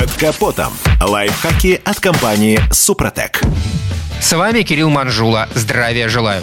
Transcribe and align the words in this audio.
Под 0.00 0.10
капотом. 0.12 0.72
Лайфхаки 0.98 1.78
от 1.84 2.00
компании 2.00 2.58
«Супротек». 2.72 3.42
С 4.18 4.32
вами 4.32 4.62
Кирилл 4.62 4.88
Манжула. 4.88 5.46
Здравия 5.54 6.08
желаю. 6.08 6.42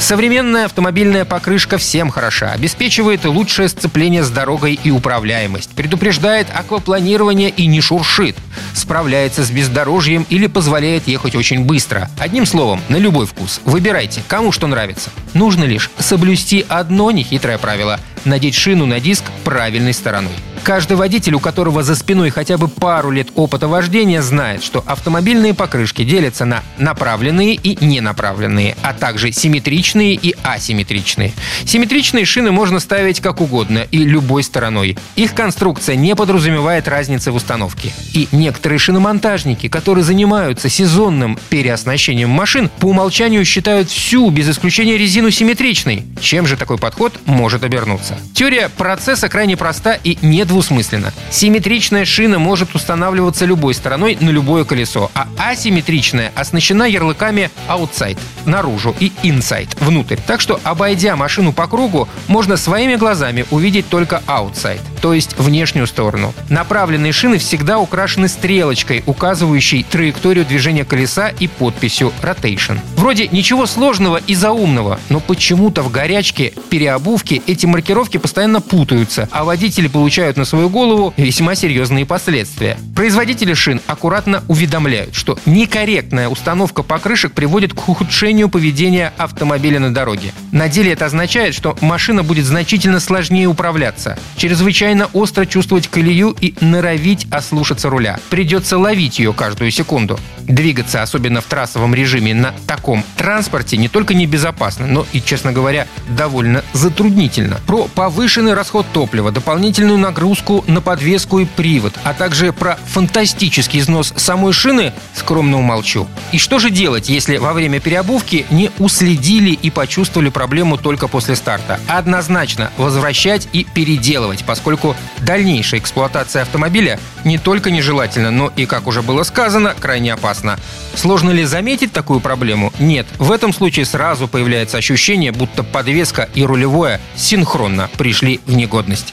Современная 0.00 0.64
автомобильная 0.64 1.24
покрышка 1.24 1.78
всем 1.78 2.10
хороша. 2.10 2.50
Обеспечивает 2.50 3.24
лучшее 3.24 3.68
сцепление 3.68 4.24
с 4.24 4.30
дорогой 4.30 4.80
и 4.82 4.90
управляемость. 4.90 5.76
Предупреждает 5.76 6.48
аквапланирование 6.52 7.50
и 7.50 7.66
не 7.66 7.80
шуршит. 7.80 8.36
Справляется 8.74 9.44
с 9.44 9.50
бездорожьем 9.52 10.26
или 10.28 10.48
позволяет 10.48 11.06
ехать 11.06 11.36
очень 11.36 11.64
быстро. 11.64 12.10
Одним 12.18 12.46
словом, 12.46 12.80
на 12.88 12.96
любой 12.96 13.26
вкус. 13.26 13.60
Выбирайте, 13.64 14.22
кому 14.26 14.50
что 14.50 14.66
нравится. 14.66 15.10
Нужно 15.34 15.62
лишь 15.62 15.88
соблюсти 16.00 16.66
одно 16.68 17.12
нехитрое 17.12 17.58
правило– 17.58 18.00
надеть 18.24 18.56
шину 18.56 18.86
на 18.86 18.98
диск 18.98 19.22
правильной 19.44 19.94
стороной. 19.94 20.34
Каждый 20.66 20.96
водитель, 20.96 21.34
у 21.34 21.38
которого 21.38 21.84
за 21.84 21.94
спиной 21.94 22.30
хотя 22.30 22.58
бы 22.58 22.66
пару 22.66 23.12
лет 23.12 23.28
опыта 23.36 23.68
вождения, 23.68 24.20
знает, 24.20 24.64
что 24.64 24.82
автомобильные 24.84 25.54
покрышки 25.54 26.02
делятся 26.02 26.44
на 26.44 26.64
направленные 26.76 27.54
и 27.54 27.84
ненаправленные, 27.84 28.76
а 28.82 28.92
также 28.92 29.30
симметричные 29.30 30.14
и 30.14 30.34
асимметричные. 30.42 31.34
Симметричные 31.64 32.24
шины 32.24 32.50
можно 32.50 32.80
ставить 32.80 33.20
как 33.20 33.40
угодно 33.40 33.86
и 33.92 33.98
любой 33.98 34.42
стороной. 34.42 34.98
Их 35.14 35.34
конструкция 35.34 35.94
не 35.94 36.16
подразумевает 36.16 36.88
разницы 36.88 37.30
в 37.30 37.36
установке. 37.36 37.92
И 38.12 38.26
некоторые 38.32 38.80
шиномонтажники, 38.80 39.68
которые 39.68 40.02
занимаются 40.02 40.68
сезонным 40.68 41.38
переоснащением 41.48 42.30
машин, 42.30 42.70
по 42.80 42.86
умолчанию 42.86 43.44
считают 43.44 43.88
всю, 43.88 44.30
без 44.30 44.50
исключения 44.50 44.98
резину, 44.98 45.30
симметричной. 45.30 46.02
Чем 46.20 46.44
же 46.44 46.56
такой 46.56 46.78
подход 46.78 47.12
может 47.24 47.62
обернуться? 47.62 48.18
Теория 48.34 48.68
процесса 48.68 49.28
крайне 49.28 49.56
проста 49.56 49.96
и 50.02 50.18
недвусмысленна 50.22 50.55
двусмысленно. 50.56 51.12
Симметричная 51.30 52.06
шина 52.06 52.38
может 52.38 52.74
устанавливаться 52.74 53.44
любой 53.44 53.74
стороной 53.74 54.16
на 54.18 54.30
любое 54.30 54.64
колесо, 54.64 55.10
а 55.14 55.28
асимметричная 55.36 56.32
оснащена 56.34 56.84
ярлыками 56.84 57.50
outside– 57.68 58.18
наружу 58.46 58.96
и 58.98 59.12
inside– 59.22 59.76
внутрь. 59.80 60.16
Так 60.26 60.40
что, 60.40 60.58
обойдя 60.64 61.14
машину 61.14 61.52
по 61.52 61.66
кругу, 61.66 62.08
можно 62.26 62.56
своими 62.56 62.96
глазами 62.96 63.44
увидеть 63.50 63.90
только 63.90 64.22
outside, 64.26 64.80
то 65.06 65.14
есть 65.14 65.38
внешнюю 65.38 65.86
сторону. 65.86 66.34
Направленные 66.50 67.12
шины 67.12 67.38
всегда 67.38 67.78
украшены 67.78 68.26
стрелочкой, 68.26 69.04
указывающей 69.06 69.84
траекторию 69.84 70.44
движения 70.44 70.84
колеса 70.84 71.28
и 71.28 71.46
подписью 71.46 72.12
rotation. 72.22 72.80
Вроде 72.96 73.28
ничего 73.28 73.66
сложного 73.66 74.16
и 74.16 74.34
заумного, 74.34 74.98
но 75.08 75.20
почему-то 75.20 75.82
в 75.82 75.92
горячке 75.92 76.52
переобувки 76.70 77.40
эти 77.46 77.66
маркировки 77.66 78.16
постоянно 78.16 78.60
путаются, 78.60 79.28
а 79.30 79.44
водители 79.44 79.86
получают 79.86 80.36
на 80.36 80.44
свою 80.44 80.68
голову 80.68 81.14
весьма 81.16 81.54
серьезные 81.54 82.04
последствия. 82.04 82.76
Производители 82.96 83.54
шин 83.54 83.80
аккуратно 83.86 84.42
уведомляют, 84.48 85.14
что 85.14 85.38
некорректная 85.46 86.28
установка 86.28 86.82
покрышек 86.82 87.30
приводит 87.30 87.74
к 87.74 87.88
ухудшению 87.88 88.48
поведения 88.48 89.12
автомобиля 89.18 89.78
на 89.78 89.94
дороге. 89.94 90.32
На 90.50 90.68
деле 90.68 90.94
это 90.94 91.04
означает, 91.04 91.54
что 91.54 91.76
машина 91.80 92.24
будет 92.24 92.44
значительно 92.44 92.98
сложнее 92.98 93.46
управляться, 93.46 94.18
чрезвычайно 94.36 94.95
остро 95.04 95.44
чувствовать 95.44 95.88
колею 95.88 96.34
и 96.40 96.54
норовить 96.62 97.26
ослушаться 97.30 97.90
руля. 97.90 98.18
Придется 98.30 98.78
ловить 98.78 99.18
ее 99.18 99.34
каждую 99.34 99.70
секунду. 99.70 100.18
Двигаться, 100.40 101.02
особенно 101.02 101.40
в 101.40 101.44
трассовом 101.44 101.94
режиме, 101.94 102.32
на 102.34 102.54
таком 102.66 103.04
транспорте 103.16 103.76
не 103.76 103.88
только 103.88 104.14
небезопасно, 104.14 104.86
но 104.86 105.06
и, 105.12 105.20
честно 105.20 105.52
говоря, 105.52 105.86
довольно 106.08 106.64
затруднительно. 106.72 107.60
Про 107.66 107.88
повышенный 107.88 108.54
расход 108.54 108.86
топлива, 108.92 109.32
дополнительную 109.32 109.98
нагрузку 109.98 110.64
на 110.66 110.80
подвеску 110.80 111.40
и 111.40 111.44
привод, 111.44 111.94
а 112.04 112.14
также 112.14 112.52
про 112.52 112.78
фантастический 112.86 113.80
износ 113.80 114.14
самой 114.16 114.52
шины 114.52 114.92
скромно 115.14 115.58
умолчу. 115.58 116.06
И 116.32 116.38
что 116.38 116.58
же 116.58 116.70
делать, 116.70 117.08
если 117.08 117.36
во 117.36 117.52
время 117.52 117.80
переобувки 117.80 118.46
не 118.50 118.70
уследили 118.78 119.50
и 119.50 119.70
почувствовали 119.70 120.28
проблему 120.28 120.78
только 120.78 121.08
после 121.08 121.34
старта? 121.34 121.80
Однозначно 121.88 122.70
возвращать 122.76 123.48
и 123.52 123.64
переделывать, 123.64 124.44
поскольку 124.86 124.96
дальнейшая 125.24 125.80
эксплуатация 125.80 126.42
автомобиля 126.42 126.98
не 127.24 127.38
только 127.38 127.70
нежелательна, 127.70 128.30
но 128.30 128.52
и, 128.56 128.66
как 128.66 128.86
уже 128.86 129.02
было 129.02 129.22
сказано, 129.22 129.74
крайне 129.78 130.12
опасна. 130.12 130.58
Сложно 130.94 131.30
ли 131.30 131.44
заметить 131.44 131.92
такую 131.92 132.20
проблему? 132.20 132.72
Нет. 132.78 133.06
В 133.18 133.32
этом 133.32 133.52
случае 133.52 133.84
сразу 133.84 134.28
появляется 134.28 134.78
ощущение, 134.78 135.32
будто 135.32 135.62
подвеска 135.62 136.28
и 136.34 136.44
рулевое 136.44 137.00
синхронно 137.16 137.90
пришли 137.96 138.40
в 138.46 138.54
негодность. 138.54 139.12